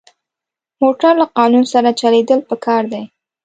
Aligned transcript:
موټر 0.81 1.13
له 1.21 1.25
قانون 1.37 1.65
سره 1.73 1.89
چلېدل 2.01 2.39
پکار 2.49 2.83
دي. 2.91 3.03